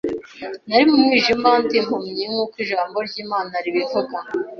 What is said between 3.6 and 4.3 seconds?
ribivuga.